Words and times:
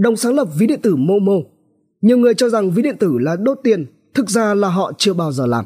đồng 0.00 0.16
sáng 0.16 0.34
lập 0.34 0.48
ví 0.54 0.66
điện 0.66 0.80
tử 0.82 0.96
Momo. 0.96 1.32
Nhiều 2.02 2.18
người 2.18 2.34
cho 2.34 2.48
rằng 2.48 2.70
ví 2.70 2.82
điện 2.82 2.96
tử 2.98 3.18
là 3.18 3.36
đốt 3.36 3.58
tiền, 3.64 3.86
thực 4.14 4.30
ra 4.30 4.54
là 4.54 4.68
họ 4.68 4.92
chưa 4.98 5.12
bao 5.12 5.32
giờ 5.32 5.46
làm. 5.46 5.64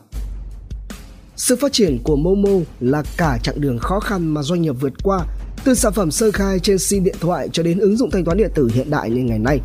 Sự 1.37 1.57
phát 1.57 1.73
triển 1.73 1.99
của 2.05 2.17
Momo 2.17 2.65
là 2.81 3.03
cả 3.17 3.39
chặng 3.43 3.61
đường 3.61 3.79
khó 3.79 4.01
khăn 4.01 4.35
mà 4.35 4.43
doanh 4.43 4.63
nghiệp 4.63 4.75
vượt 4.81 4.93
qua, 5.03 5.27
từ 5.65 5.75
sản 5.75 5.93
phẩm 5.93 6.11
sơ 6.11 6.31
khai 6.31 6.59
trên 6.59 6.79
sim 6.79 7.05
điện 7.05 7.15
thoại 7.21 7.49
cho 7.53 7.63
đến 7.63 7.79
ứng 7.79 7.97
dụng 7.97 8.11
thanh 8.11 8.25
toán 8.25 8.39
điện 8.39 8.51
tử 8.55 8.71
hiện 8.75 8.91
đại 8.91 9.11
như 9.11 9.23
ngày 9.23 9.39
nay. 9.39 9.61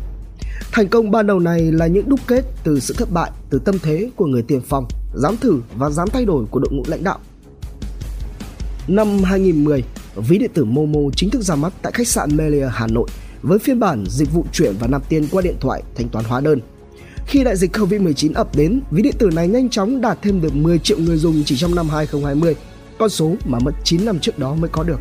Thành 0.72 0.88
công 0.88 1.10
ban 1.10 1.26
đầu 1.26 1.40
này 1.40 1.72
là 1.72 1.86
những 1.86 2.08
đúc 2.08 2.20
kết 2.26 2.44
từ 2.64 2.80
sự 2.80 2.94
thất 2.98 3.08
bại, 3.12 3.30
từ 3.50 3.58
tâm 3.64 3.78
thế 3.82 4.10
của 4.16 4.26
người 4.26 4.42
tiền 4.42 4.60
phong, 4.68 4.84
dám 5.14 5.36
thử 5.36 5.60
và 5.76 5.90
dám 5.90 6.08
thay 6.12 6.24
đổi 6.24 6.44
của 6.50 6.60
đội 6.60 6.72
ngũ 6.72 6.82
lãnh 6.86 7.04
đạo. 7.04 7.18
Năm 8.88 9.22
2010, 9.22 9.84
ví 10.16 10.38
điện 10.38 10.50
tử 10.54 10.64
Momo 10.64 11.00
chính 11.16 11.30
thức 11.30 11.42
ra 11.42 11.54
mắt 11.54 11.72
tại 11.82 11.92
khách 11.92 12.08
sạn 12.08 12.36
Melia 12.36 12.68
Hà 12.72 12.86
Nội 12.86 13.08
với 13.42 13.58
phiên 13.58 13.80
bản 13.80 14.04
dịch 14.08 14.32
vụ 14.32 14.44
chuyển 14.52 14.74
và 14.80 14.86
nạp 14.86 15.08
tiền 15.08 15.26
qua 15.30 15.42
điện 15.42 15.56
thoại 15.60 15.82
thanh 15.94 16.08
toán 16.08 16.24
hóa 16.24 16.40
đơn. 16.40 16.60
Khi 17.26 17.44
đại 17.44 17.56
dịch 17.56 17.76
Covid-19 17.76 18.32
ập 18.34 18.56
đến, 18.56 18.80
ví 18.90 19.02
điện 19.02 19.14
tử 19.18 19.30
này 19.34 19.48
nhanh 19.48 19.70
chóng 19.70 20.00
đạt 20.00 20.18
thêm 20.22 20.40
được 20.40 20.56
10 20.56 20.78
triệu 20.78 20.98
người 20.98 21.16
dùng 21.16 21.42
chỉ 21.44 21.56
trong 21.56 21.74
năm 21.74 21.88
2020, 21.88 22.54
con 22.98 23.08
số 23.08 23.34
mà 23.44 23.58
mất 23.58 23.72
9 23.84 24.04
năm 24.04 24.18
trước 24.18 24.38
đó 24.38 24.54
mới 24.54 24.70
có 24.72 24.82
được. 24.82 25.00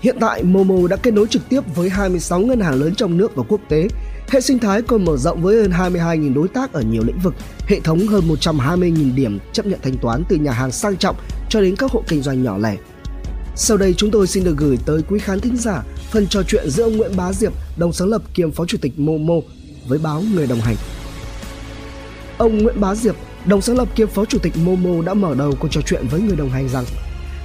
Hiện 0.00 0.16
tại, 0.20 0.42
Momo 0.42 0.88
đã 0.88 0.96
kết 0.96 1.14
nối 1.14 1.26
trực 1.26 1.48
tiếp 1.48 1.60
với 1.74 1.88
26 1.88 2.40
ngân 2.40 2.60
hàng 2.60 2.74
lớn 2.74 2.94
trong 2.94 3.16
nước 3.16 3.36
và 3.36 3.42
quốc 3.48 3.60
tế. 3.68 3.88
Hệ 4.28 4.40
sinh 4.40 4.58
thái 4.58 4.82
còn 4.82 5.04
mở 5.04 5.16
rộng 5.16 5.42
với 5.42 5.56
hơn 5.56 5.70
22.000 5.70 6.34
đối 6.34 6.48
tác 6.48 6.72
ở 6.72 6.80
nhiều 6.80 7.02
lĩnh 7.04 7.18
vực, 7.18 7.34
hệ 7.66 7.80
thống 7.80 7.98
hơn 8.06 8.28
120.000 8.28 9.14
điểm 9.14 9.38
chấp 9.52 9.66
nhận 9.66 9.80
thanh 9.82 9.96
toán 9.96 10.22
từ 10.28 10.36
nhà 10.36 10.52
hàng 10.52 10.72
sang 10.72 10.96
trọng 10.96 11.16
cho 11.48 11.60
đến 11.60 11.76
các 11.76 11.90
hộ 11.90 12.02
kinh 12.08 12.22
doanh 12.22 12.42
nhỏ 12.42 12.58
lẻ. 12.58 12.76
Sau 13.58 13.76
đây 13.76 13.94
chúng 13.94 14.10
tôi 14.10 14.26
xin 14.26 14.44
được 14.44 14.56
gửi 14.56 14.78
tới 14.86 15.02
quý 15.08 15.18
khán 15.18 15.40
thính 15.40 15.56
giả 15.56 15.82
phần 16.10 16.26
trò 16.26 16.42
chuyện 16.42 16.70
giữa 16.70 16.84
ông 16.84 16.96
Nguyễn 16.96 17.16
Bá 17.16 17.32
Diệp, 17.32 17.52
đồng 17.76 17.92
sáng 17.92 18.08
lập 18.08 18.22
kiêm 18.34 18.50
phó 18.50 18.66
chủ 18.66 18.78
tịch 18.82 18.98
Momo 18.98 19.34
với 19.88 19.98
báo 19.98 20.22
Người 20.34 20.46
đồng 20.46 20.60
hành. 20.60 20.76
Ông 22.38 22.58
Nguyễn 22.58 22.80
Bá 22.80 22.94
Diệp, 22.94 23.16
đồng 23.46 23.60
sáng 23.60 23.76
lập 23.76 23.88
kiêm 23.94 24.08
phó 24.08 24.24
chủ 24.24 24.38
tịch 24.38 24.52
Momo 24.56 25.02
đã 25.02 25.14
mở 25.14 25.34
đầu 25.34 25.54
cuộc 25.60 25.68
trò 25.70 25.80
chuyện 25.86 26.04
với 26.10 26.20
người 26.20 26.36
đồng 26.36 26.50
hành 26.50 26.68
rằng 26.68 26.84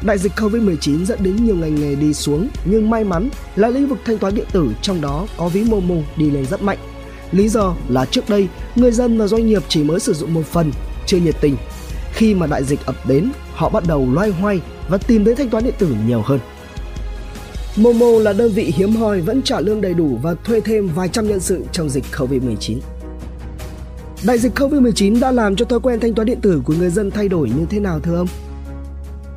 Đại 0.06 0.18
dịch 0.18 0.32
Covid-19 0.36 1.06
dẫn 1.06 1.24
đến 1.24 1.46
nhiều 1.46 1.56
ngành 1.56 1.76
nghề 1.76 1.96
đi 1.96 2.14
xuống, 2.14 2.48
nhưng 2.66 2.90
may 2.90 3.04
mắn 3.04 3.30
là 3.56 3.68
lĩnh 3.68 3.88
vực 3.88 4.00
thanh 4.06 4.18
toán 4.18 4.36
điện 4.36 4.46
tử 4.52 4.70
trong 4.82 5.02
đó 5.02 5.28
có 5.38 5.50
ví 5.50 5.64
Momo 5.64 5.96
đi 6.18 6.30
lên 6.30 6.46
rất 6.46 6.62
mạnh. 6.62 6.78
Lý 7.32 7.50
do 7.50 7.76
là 7.90 8.06
trước 8.06 8.30
đây, 8.30 8.48
người 8.76 8.92
dân 8.92 9.18
và 9.18 9.28
doanh 9.28 9.48
nghiệp 9.48 9.64
chỉ 9.68 9.84
mới 9.84 10.00
sử 10.00 10.14
dụng 10.14 10.34
một 10.34 10.46
phần, 10.46 10.72
chưa 11.06 11.18
nhiệt 11.18 11.36
tình. 11.42 11.56
Khi 12.22 12.36
mà 12.36 12.48
đại 12.48 12.64
dịch 12.64 12.86
ập 12.86 12.96
đến, 13.08 13.32
họ 13.54 13.70
bắt 13.70 13.84
đầu 13.88 14.08
loay 14.14 14.30
hoay 14.30 14.62
và 14.90 14.98
tìm 14.98 15.24
đến 15.24 15.36
thanh 15.36 15.50
toán 15.50 15.64
điện 15.64 15.74
tử 15.78 15.96
nhiều 16.08 16.22
hơn. 16.26 16.40
Momo 17.76 18.20
là 18.20 18.34
đơn 18.34 18.52
vị 18.52 18.74
hiếm 18.76 18.96
hoi 18.96 19.22
vẫn 19.22 19.42
trả 19.42 19.60
lương 19.60 19.82
đầy 19.82 19.94
đủ 19.94 20.20
và 20.22 20.34
thuê 20.34 20.62
thêm 20.62 20.88
vài 20.96 21.10
trăm 21.10 21.28
nhân 21.28 21.40
sự 21.40 21.64
trong 21.72 21.90
dịch 21.90 22.04
Covid-19. 22.12 22.78
Đại 24.26 24.38
dịch 24.38 24.60
Covid-19 24.60 25.20
đã 25.20 25.32
làm 25.32 25.56
cho 25.56 25.66
thói 25.66 25.80
quen 25.80 26.00
thanh 26.00 26.14
toán 26.14 26.26
điện 26.26 26.42
tử 26.42 26.62
của 26.66 26.74
người 26.74 26.90
dân 26.90 27.12
thay 27.12 27.28
đổi 27.28 27.50
như 27.50 27.66
thế 27.70 27.80
nào 27.80 28.00
thưa 28.00 28.16
ông? 28.16 28.28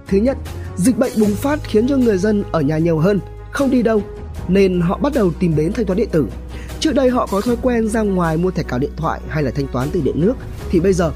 Thứ 0.09 0.19
nhất, 0.19 0.37
dịch 0.77 0.99
bệnh 0.99 1.13
bùng 1.21 1.35
phát 1.35 1.61
khiến 1.65 1.89
cho 1.89 1.97
người 1.97 2.19
dân 2.19 2.45
ở 2.53 2.61
nhà 2.61 2.79
nhiều 2.79 2.99
hơn, 2.99 3.21
không 3.51 3.71
đi 3.71 3.83
đâu, 3.83 4.03
nên 4.49 4.81
họ 4.81 4.99
bắt 4.99 5.13
đầu 5.15 5.33
tìm 5.41 5.57
đến 5.57 5.73
thanh 5.73 5.87
toán 5.87 5.97
điện 5.97 6.09
tử. 6.13 6.27
Trước 6.81 6.95
đây 6.95 7.11
họ 7.11 7.27
có 7.31 7.41
thói 7.41 7.57
quen 7.63 7.89
ra 7.89 8.03
ngoài 8.03 8.37
mua 8.37 8.51
thẻ 8.51 8.63
cào 8.63 8.79
điện 8.79 8.93
thoại 8.97 9.21
hay 9.29 9.43
là 9.43 9.51
thanh 9.51 9.67
toán 9.67 9.89
từ 9.93 10.01
điện 10.01 10.21
nước 10.21 10.35
thì 10.71 10.81
bây 10.81 10.93
giờ 10.93 11.13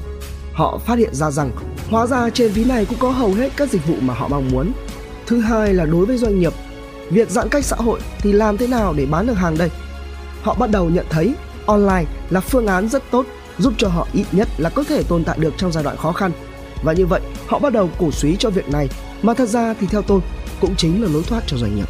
họ 0.53 0.77
phát 0.77 0.97
hiện 0.97 1.15
ra 1.15 1.31
rằng 1.31 1.51
hóa 1.89 2.05
ra 2.05 2.29
trên 2.29 2.51
ví 2.51 2.63
này 2.63 2.85
cũng 2.85 2.99
có 2.99 3.09
hầu 3.09 3.33
hết 3.33 3.51
các 3.55 3.69
dịch 3.69 3.87
vụ 3.87 3.95
mà 4.01 4.13
họ 4.13 4.27
mong 4.27 4.49
muốn. 4.51 4.71
Thứ 5.27 5.39
hai 5.39 5.73
là 5.73 5.85
đối 5.85 6.05
với 6.05 6.17
doanh 6.17 6.39
nghiệp, 6.39 6.53
việc 7.09 7.29
giãn 7.29 7.49
cách 7.49 7.65
xã 7.65 7.75
hội 7.75 7.99
thì 8.19 8.31
làm 8.31 8.57
thế 8.57 8.67
nào 8.67 8.93
để 8.93 9.05
bán 9.05 9.27
được 9.27 9.33
hàng 9.33 9.57
đây? 9.57 9.69
Họ 10.41 10.53
bắt 10.53 10.69
đầu 10.71 10.89
nhận 10.89 11.05
thấy 11.09 11.33
online 11.65 12.05
là 12.29 12.39
phương 12.39 12.67
án 12.67 12.89
rất 12.89 13.03
tốt 13.11 13.25
giúp 13.57 13.73
cho 13.77 13.87
họ 13.87 14.07
ít 14.13 14.25
nhất 14.31 14.47
là 14.57 14.69
có 14.69 14.83
thể 14.83 15.03
tồn 15.03 15.23
tại 15.23 15.37
được 15.39 15.53
trong 15.57 15.71
giai 15.71 15.83
đoạn 15.83 15.97
khó 15.97 16.11
khăn. 16.11 16.31
Và 16.83 16.93
như 16.93 17.05
vậy, 17.05 17.21
họ 17.47 17.59
bắt 17.59 17.73
đầu 17.73 17.89
cổ 17.99 18.11
suý 18.11 18.35
cho 18.39 18.49
việc 18.49 18.69
này 18.69 18.89
mà 19.21 19.33
thật 19.33 19.49
ra 19.49 19.73
thì 19.79 19.87
theo 19.87 20.01
tôi 20.01 20.19
cũng 20.61 20.75
chính 20.75 21.03
là 21.03 21.09
lối 21.13 21.23
thoát 21.23 21.43
cho 21.47 21.57
doanh 21.57 21.75
nghiệp. 21.75 21.87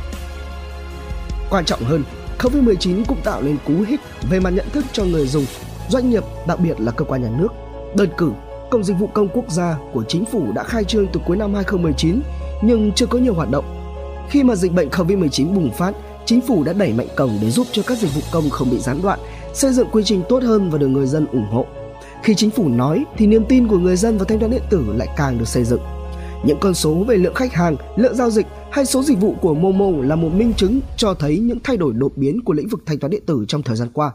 Quan 1.49 1.65
trọng 1.65 1.83
hơn, 1.83 2.03
Covid-19 2.39 3.03
cũng 3.07 3.21
tạo 3.23 3.41
nên 3.41 3.57
cú 3.65 3.73
hích 3.87 3.99
về 4.29 4.39
mặt 4.39 4.49
nhận 4.49 4.69
thức 4.69 4.85
cho 4.93 5.03
người 5.05 5.27
dùng, 5.27 5.45
doanh 5.89 6.09
nghiệp, 6.09 6.23
đặc 6.47 6.59
biệt 6.59 6.79
là 6.79 6.91
cơ 6.91 7.05
quan 7.05 7.23
nhà 7.23 7.29
nước. 7.39 7.47
Đơn 7.95 8.09
cử, 8.17 8.31
Cổng 8.71 8.83
Dịch 8.83 8.93
vụ 8.99 9.07
Công 9.07 9.29
Quốc 9.33 9.51
gia 9.51 9.77
của 9.93 10.03
chính 10.07 10.25
phủ 10.25 10.51
đã 10.51 10.63
khai 10.63 10.83
trương 10.83 11.07
từ 11.13 11.19
cuối 11.25 11.37
năm 11.37 11.53
2019 11.53 12.21
nhưng 12.61 12.91
chưa 12.95 13.05
có 13.05 13.19
nhiều 13.19 13.33
hoạt 13.33 13.49
động. 13.51 13.65
Khi 14.29 14.43
mà 14.43 14.55
dịch 14.55 14.73
bệnh 14.73 14.89
Covid-19 14.89 15.53
bùng 15.53 15.71
phát, 15.71 15.95
chính 16.25 16.41
phủ 16.41 16.63
đã 16.63 16.73
đẩy 16.73 16.93
mạnh 16.93 17.07
cổng 17.17 17.31
để 17.41 17.49
giúp 17.49 17.67
cho 17.71 17.81
các 17.87 17.97
dịch 17.97 18.15
vụ 18.15 18.21
công 18.31 18.49
không 18.49 18.69
bị 18.69 18.77
gián 18.77 18.99
đoạn, 19.03 19.19
xây 19.53 19.73
dựng 19.73 19.87
quy 19.91 20.03
trình 20.03 20.23
tốt 20.29 20.43
hơn 20.43 20.69
và 20.69 20.77
được 20.77 20.87
người 20.87 21.07
dân 21.07 21.25
ủng 21.25 21.47
hộ. 21.51 21.65
Khi 22.23 22.35
chính 22.35 22.49
phủ 22.49 22.69
nói 22.69 23.05
thì 23.17 23.27
niềm 23.27 23.43
tin 23.49 23.67
của 23.67 23.77
người 23.77 23.95
dân 23.95 24.17
vào 24.17 24.25
thanh 24.25 24.39
toán 24.39 24.51
điện 24.51 24.63
tử 24.69 24.83
lại 24.95 25.07
càng 25.17 25.37
được 25.37 25.47
xây 25.47 25.63
dựng. 25.63 25.81
Những 26.45 26.57
con 26.61 26.73
số 26.73 26.93
về 26.93 27.17
lượng 27.17 27.33
khách 27.33 27.53
hàng, 27.53 27.75
lượng 27.95 28.15
giao 28.15 28.29
dịch 28.29 28.45
hay 28.71 28.85
số 28.85 29.03
dịch 29.03 29.19
vụ 29.19 29.35
của 29.41 29.53
Momo 29.53 30.03
là 30.03 30.15
một 30.15 30.29
minh 30.33 30.53
chứng 30.53 30.79
cho 30.97 31.13
thấy 31.13 31.37
những 31.37 31.59
thay 31.63 31.77
đổi 31.77 31.93
đột 31.93 32.11
biến 32.15 32.43
của 32.43 32.53
lĩnh 32.53 32.67
vực 32.67 32.83
thanh 32.85 32.99
toán 32.99 33.11
điện 33.11 33.23
tử 33.25 33.45
trong 33.47 33.63
thời 33.63 33.75
gian 33.75 33.89
qua. 33.93 34.11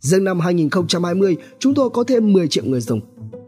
Riêng 0.00 0.24
năm 0.24 0.40
2020, 0.40 1.36
chúng 1.58 1.74
tôi 1.74 1.90
có 1.90 2.04
thêm 2.04 2.32
10 2.32 2.48
triệu 2.48 2.64
người 2.64 2.80
dùng. 2.80 3.00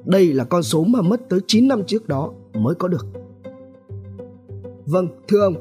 Đây 0.05 0.33
là 0.33 0.45
con 0.45 0.63
số 0.63 0.85
mà 0.85 1.03
mất 1.03 1.29
tới 1.29 1.41
9 1.47 1.69
năm 1.69 1.83
trước 1.87 2.09
đó 2.09 2.33
mới 2.55 2.75
có 2.75 2.89
được. 2.89 3.07
Vâng, 4.87 5.09
thưa 5.29 5.41
ông, 5.41 5.55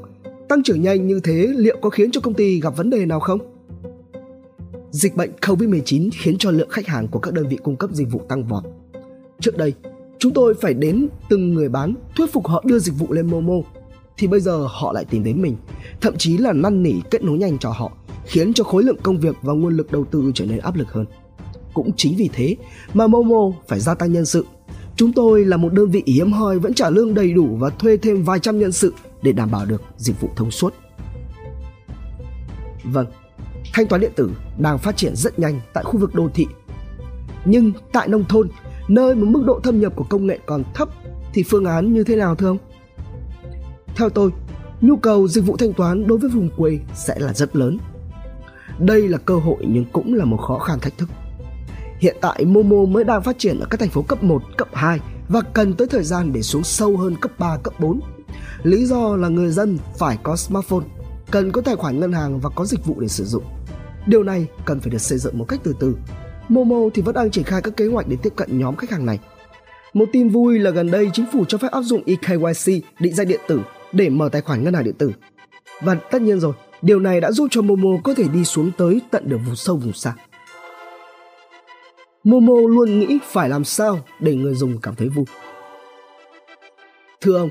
tăng 0.48 0.62
trưởng 0.62 0.82
nhanh 0.82 1.06
như 1.06 1.20
thế 1.24 1.48
liệu 1.56 1.76
có 1.82 1.90
khiến 1.90 2.10
cho 2.10 2.20
công 2.20 2.34
ty 2.34 2.60
gặp 2.60 2.76
vấn 2.76 2.90
đề 2.90 3.06
nào 3.06 3.20
không? 3.20 3.38
Dịch 4.90 5.16
bệnh 5.16 5.30
COVID-19 5.40 6.10
khiến 6.12 6.36
cho 6.38 6.50
lượng 6.50 6.68
khách 6.68 6.86
hàng 6.86 7.08
của 7.08 7.18
các 7.18 7.34
đơn 7.34 7.48
vị 7.48 7.58
cung 7.62 7.76
cấp 7.76 7.90
dịch 7.92 8.08
vụ 8.10 8.20
tăng 8.28 8.44
vọt. 8.44 8.62
Trước 9.40 9.56
đây, 9.56 9.72
chúng 10.18 10.32
tôi 10.32 10.54
phải 10.54 10.74
đến 10.74 11.08
từng 11.28 11.54
người 11.54 11.68
bán 11.68 11.94
thuyết 12.16 12.32
phục 12.32 12.46
họ 12.46 12.62
đưa 12.66 12.78
dịch 12.78 12.94
vụ 12.98 13.06
lên 13.10 13.26
Momo 13.26 13.54
thì 14.18 14.26
bây 14.26 14.40
giờ 14.40 14.66
họ 14.70 14.92
lại 14.92 15.04
tìm 15.04 15.24
đến 15.24 15.42
mình, 15.42 15.56
thậm 16.00 16.16
chí 16.16 16.38
là 16.38 16.52
năn 16.52 16.82
nỉ 16.82 16.92
kết 17.10 17.22
nối 17.22 17.38
nhanh 17.38 17.58
cho 17.58 17.70
họ, 17.70 17.92
khiến 18.24 18.52
cho 18.54 18.64
khối 18.64 18.82
lượng 18.82 18.98
công 19.02 19.18
việc 19.18 19.36
và 19.42 19.52
nguồn 19.52 19.76
lực 19.76 19.92
đầu 19.92 20.04
tư 20.04 20.30
trở 20.34 20.44
nên 20.44 20.58
áp 20.58 20.76
lực 20.76 20.92
hơn. 20.92 21.06
Cũng 21.74 21.92
chính 21.96 22.16
vì 22.16 22.30
thế 22.32 22.56
mà 22.94 23.06
Momo 23.06 23.56
phải 23.68 23.80
gia 23.80 23.94
tăng 23.94 24.12
nhân 24.12 24.26
sự. 24.26 24.46
Chúng 24.96 25.12
tôi 25.12 25.44
là 25.44 25.56
một 25.56 25.72
đơn 25.72 25.90
vị 25.90 26.02
hiếm 26.06 26.32
hoi 26.32 26.58
vẫn 26.58 26.74
trả 26.74 26.90
lương 26.90 27.14
đầy 27.14 27.32
đủ 27.32 27.56
và 27.56 27.70
thuê 27.70 27.96
thêm 27.96 28.22
vài 28.22 28.38
trăm 28.38 28.58
nhân 28.58 28.72
sự 28.72 28.94
để 29.22 29.32
đảm 29.32 29.50
bảo 29.50 29.66
được 29.66 29.82
dịch 29.96 30.20
vụ 30.20 30.28
thông 30.36 30.50
suốt. 30.50 30.74
Vâng, 32.84 33.06
thanh 33.72 33.86
toán 33.86 34.00
điện 34.00 34.12
tử 34.16 34.30
đang 34.58 34.78
phát 34.78 34.96
triển 34.96 35.16
rất 35.16 35.38
nhanh 35.38 35.60
tại 35.72 35.84
khu 35.84 35.98
vực 35.98 36.14
đô 36.14 36.28
thị. 36.34 36.46
Nhưng 37.44 37.72
tại 37.92 38.08
nông 38.08 38.24
thôn, 38.24 38.48
nơi 38.88 39.14
mà 39.14 39.30
mức 39.30 39.42
độ 39.46 39.60
thâm 39.62 39.80
nhập 39.80 39.92
của 39.96 40.04
công 40.04 40.26
nghệ 40.26 40.38
còn 40.46 40.62
thấp 40.74 40.88
thì 41.32 41.42
phương 41.42 41.64
án 41.64 41.92
như 41.92 42.04
thế 42.04 42.16
nào 42.16 42.34
thưa 42.34 42.48
ông? 42.48 42.58
Theo 43.96 44.08
tôi, 44.08 44.30
nhu 44.80 44.96
cầu 44.96 45.28
dịch 45.28 45.46
vụ 45.46 45.56
thanh 45.56 45.72
toán 45.72 46.06
đối 46.06 46.18
với 46.18 46.30
vùng 46.30 46.50
quê 46.56 46.78
sẽ 46.94 47.18
là 47.18 47.34
rất 47.34 47.56
lớn. 47.56 47.78
Đây 48.78 49.08
là 49.08 49.18
cơ 49.18 49.36
hội 49.36 49.56
nhưng 49.68 49.84
cũng 49.92 50.14
là 50.14 50.24
một 50.24 50.36
khó 50.36 50.58
khăn 50.58 50.80
thách 50.80 50.98
thức. 50.98 51.08
Hiện 52.00 52.16
tại 52.20 52.44
Momo 52.44 52.84
mới 52.84 53.04
đang 53.04 53.22
phát 53.22 53.38
triển 53.38 53.60
ở 53.60 53.66
các 53.70 53.80
thành 53.80 53.88
phố 53.88 54.02
cấp 54.02 54.22
1, 54.22 54.42
cấp 54.56 54.68
2 54.72 55.00
và 55.28 55.40
cần 55.40 55.74
tới 55.74 55.86
thời 55.86 56.02
gian 56.02 56.32
để 56.32 56.42
xuống 56.42 56.64
sâu 56.64 56.96
hơn 56.96 57.16
cấp 57.20 57.30
3, 57.38 57.56
cấp 57.62 57.74
4. 57.80 58.00
Lý 58.62 58.84
do 58.84 59.16
là 59.16 59.28
người 59.28 59.50
dân 59.50 59.78
phải 59.98 60.18
có 60.22 60.36
smartphone, 60.36 60.84
cần 61.30 61.52
có 61.52 61.60
tài 61.60 61.76
khoản 61.76 62.00
ngân 62.00 62.12
hàng 62.12 62.40
và 62.40 62.50
có 62.54 62.64
dịch 62.64 62.84
vụ 62.84 63.00
để 63.00 63.08
sử 63.08 63.24
dụng. 63.24 63.44
Điều 64.06 64.22
này 64.22 64.46
cần 64.64 64.80
phải 64.80 64.90
được 64.90 64.98
xây 64.98 65.18
dựng 65.18 65.38
một 65.38 65.44
cách 65.48 65.60
từ 65.62 65.76
từ. 65.80 65.96
Momo 66.48 66.88
thì 66.94 67.02
vẫn 67.02 67.14
đang 67.14 67.30
triển 67.30 67.44
khai 67.44 67.62
các 67.62 67.76
kế 67.76 67.86
hoạch 67.86 68.08
để 68.08 68.16
tiếp 68.22 68.32
cận 68.36 68.58
nhóm 68.58 68.76
khách 68.76 68.90
hàng 68.90 69.06
này. 69.06 69.18
Một 69.92 70.08
tin 70.12 70.28
vui 70.28 70.58
là 70.58 70.70
gần 70.70 70.90
đây 70.90 71.10
chính 71.12 71.26
phủ 71.32 71.44
cho 71.44 71.58
phép 71.58 71.70
áp 71.70 71.82
dụng 71.82 72.02
eKYC 72.06 72.84
định 73.00 73.14
danh 73.14 73.28
điện 73.28 73.40
tử 73.48 73.60
để 73.92 74.08
mở 74.08 74.28
tài 74.32 74.42
khoản 74.42 74.64
ngân 74.64 74.74
hàng 74.74 74.84
điện 74.84 74.94
tử. 74.98 75.12
Và 75.82 75.94
tất 75.94 76.22
nhiên 76.22 76.40
rồi, 76.40 76.52
điều 76.82 77.00
này 77.00 77.20
đã 77.20 77.32
giúp 77.32 77.48
cho 77.50 77.62
Momo 77.62 77.90
có 78.04 78.14
thể 78.14 78.24
đi 78.32 78.44
xuống 78.44 78.70
tới 78.78 79.00
tận 79.10 79.28
được 79.28 79.38
vùng 79.46 79.56
sâu 79.56 79.76
vùng 79.76 79.92
xa. 79.92 80.14
Momo 82.24 82.54
luôn 82.68 82.98
nghĩ 82.98 83.18
phải 83.24 83.48
làm 83.48 83.64
sao 83.64 84.00
để 84.20 84.34
người 84.34 84.54
dùng 84.54 84.78
cảm 84.78 84.94
thấy 84.94 85.08
vui. 85.08 85.24
Thưa 87.20 87.38
ông, 87.38 87.50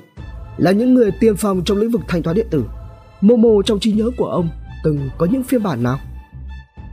là 0.58 0.72
những 0.72 0.94
người 0.94 1.12
tiên 1.20 1.36
phong 1.38 1.64
trong 1.64 1.78
lĩnh 1.78 1.92
vực 1.92 2.02
thanh 2.08 2.24
toán 2.24 2.36
điện 2.36 2.48
tử, 2.52 2.64
Momo 3.22 3.50
trong 3.66 3.80
trí 3.80 3.92
nhớ 3.92 4.10
của 4.18 4.26
ông 4.26 4.50
từng 4.84 5.10
có 5.18 5.26
những 5.26 5.44
phiên 5.44 5.64
bản 5.64 5.84
nào? 5.84 6.00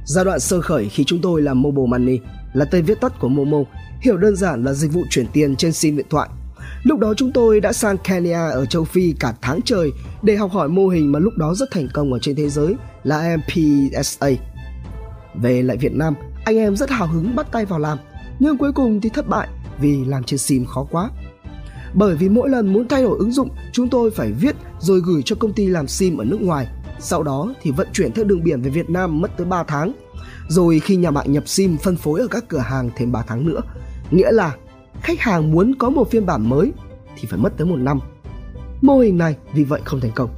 Giai 0.04 0.24
đoạn 0.24 0.40
sơ 0.40 0.60
khởi 0.60 0.88
khi 0.88 1.04
chúng 1.04 1.20
tôi 1.20 1.42
làm 1.42 1.62
Mobile 1.62 1.86
Money 1.86 2.18
là 2.52 2.64
tên 2.64 2.84
viết 2.84 3.00
tắt 3.00 3.12
của 3.20 3.28
Momo, 3.28 3.58
hiểu 4.00 4.16
đơn 4.16 4.36
giản 4.36 4.64
là 4.64 4.72
dịch 4.72 4.92
vụ 4.92 5.02
chuyển 5.10 5.26
tiền 5.32 5.56
trên 5.56 5.72
sim 5.72 5.96
điện 5.96 6.06
thoại. 6.10 6.28
Lúc 6.82 6.98
đó 6.98 7.14
chúng 7.16 7.32
tôi 7.32 7.60
đã 7.60 7.72
sang 7.72 7.98
Kenya 7.98 8.48
ở 8.48 8.66
châu 8.66 8.84
Phi 8.84 9.14
cả 9.20 9.34
tháng 9.42 9.62
trời 9.62 9.92
để 10.22 10.36
học 10.36 10.50
hỏi 10.52 10.68
mô 10.68 10.88
hình 10.88 11.12
mà 11.12 11.18
lúc 11.18 11.32
đó 11.36 11.54
rất 11.54 11.70
thành 11.70 11.88
công 11.94 12.12
ở 12.12 12.18
trên 12.18 12.36
thế 12.36 12.48
giới 12.48 12.74
là 13.04 13.36
MPSA. 13.36 14.28
Về 15.42 15.62
lại 15.62 15.76
Việt 15.76 15.92
Nam, 15.92 16.14
anh 16.46 16.56
em 16.56 16.76
rất 16.76 16.90
hào 16.90 17.06
hứng 17.08 17.36
bắt 17.36 17.52
tay 17.52 17.64
vào 17.64 17.78
làm, 17.78 17.98
nhưng 18.38 18.58
cuối 18.58 18.72
cùng 18.72 19.00
thì 19.00 19.08
thất 19.08 19.28
bại 19.28 19.48
vì 19.78 20.04
làm 20.04 20.24
trên 20.24 20.38
sim 20.38 20.64
khó 20.64 20.86
quá. 20.90 21.10
Bởi 21.94 22.16
vì 22.16 22.28
mỗi 22.28 22.48
lần 22.48 22.72
muốn 22.72 22.88
thay 22.88 23.02
đổi 23.02 23.18
ứng 23.18 23.32
dụng, 23.32 23.48
chúng 23.72 23.88
tôi 23.88 24.10
phải 24.10 24.32
viết 24.32 24.56
rồi 24.78 25.00
gửi 25.00 25.22
cho 25.24 25.36
công 25.36 25.52
ty 25.52 25.66
làm 25.66 25.88
sim 25.88 26.16
ở 26.16 26.24
nước 26.24 26.40
ngoài. 26.40 26.66
Sau 27.00 27.22
đó 27.22 27.54
thì 27.62 27.70
vận 27.70 27.88
chuyển 27.92 28.12
theo 28.12 28.24
đường 28.24 28.44
biển 28.44 28.62
về 28.62 28.70
Việt 28.70 28.90
Nam 28.90 29.20
mất 29.20 29.36
tới 29.36 29.46
3 29.46 29.62
tháng. 29.62 29.92
Rồi 30.48 30.80
khi 30.80 30.96
nhà 30.96 31.10
mạng 31.10 31.32
nhập 31.32 31.48
SIM 31.48 31.76
phân 31.76 31.96
phối 31.96 32.20
ở 32.20 32.26
các 32.26 32.44
cửa 32.48 32.58
hàng 32.58 32.90
thêm 32.96 33.12
3 33.12 33.22
tháng 33.26 33.46
nữa, 33.46 33.60
nghĩa 34.10 34.32
là 34.32 34.56
khách 35.02 35.20
hàng 35.20 35.52
muốn 35.52 35.74
có 35.78 35.90
một 35.90 36.10
phiên 36.10 36.26
bản 36.26 36.48
mới 36.48 36.72
thì 37.16 37.28
phải 37.28 37.38
mất 37.38 37.52
tới 37.56 37.66
một 37.66 37.76
năm. 37.76 38.00
Mô 38.82 38.98
hình 38.98 39.18
này 39.18 39.36
vì 39.52 39.64
vậy 39.64 39.80
không 39.84 40.00
thành 40.00 40.12
công. 40.14 40.30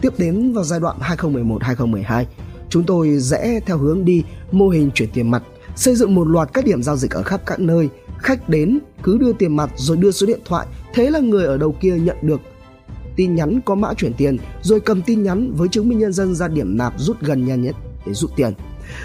Tiếp 0.00 0.12
đến 0.18 0.52
vào 0.52 0.64
giai 0.64 0.80
đoạn 0.80 0.96
2011-2012, 1.00 2.24
chúng 2.70 2.84
tôi 2.84 3.18
rẽ 3.18 3.60
theo 3.66 3.78
hướng 3.78 4.04
đi 4.04 4.24
mô 4.52 4.68
hình 4.68 4.90
chuyển 4.94 5.10
tiền 5.12 5.30
mặt, 5.30 5.42
xây 5.76 5.94
dựng 5.94 6.14
một 6.14 6.24
loạt 6.24 6.52
các 6.52 6.64
điểm 6.64 6.82
giao 6.82 6.96
dịch 6.96 7.10
ở 7.10 7.22
khắp 7.22 7.40
các 7.46 7.60
nơi. 7.60 7.88
Khách 8.18 8.48
đến 8.48 8.78
cứ 9.02 9.18
đưa 9.18 9.32
tiền 9.32 9.56
mặt 9.56 9.70
rồi 9.76 9.96
đưa 9.96 10.10
số 10.10 10.26
điện 10.26 10.40
thoại, 10.44 10.66
thế 10.94 11.10
là 11.10 11.18
người 11.18 11.46
ở 11.46 11.58
đầu 11.58 11.74
kia 11.80 11.98
nhận 11.98 12.16
được 12.22 12.40
tin 13.16 13.34
nhắn 13.34 13.60
có 13.64 13.74
mã 13.74 13.94
chuyển 13.94 14.14
tiền 14.14 14.36
rồi 14.62 14.80
cầm 14.80 15.02
tin 15.02 15.22
nhắn 15.22 15.52
với 15.52 15.68
chứng 15.68 15.88
minh 15.88 15.98
nhân 15.98 16.12
dân 16.12 16.34
ra 16.34 16.48
điểm 16.48 16.76
nạp 16.76 17.00
rút 17.00 17.20
gần 17.20 17.46
nhà 17.46 17.54
nhất 17.54 17.76
để 18.06 18.14
rút 18.14 18.30
tiền. 18.36 18.52